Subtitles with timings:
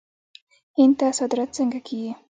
[0.77, 2.13] هند ته صادرات څنګه کیږي؟